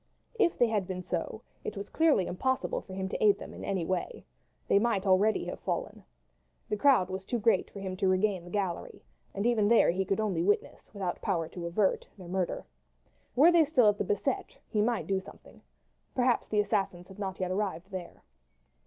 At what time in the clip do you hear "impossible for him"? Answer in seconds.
2.25-3.07